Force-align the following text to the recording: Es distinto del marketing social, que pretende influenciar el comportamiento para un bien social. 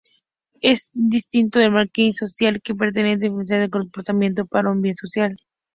Es 0.61 0.89
distinto 0.93 1.59
del 1.59 1.69
marketing 1.73 2.13
social, 2.13 2.59
que 2.63 2.73
pretende 2.73 3.27
influenciar 3.27 3.61
el 3.61 3.69
comportamiento 3.69 4.47
para 4.47 4.71
un 4.71 4.81
bien 4.81 4.95
social. 4.95 5.37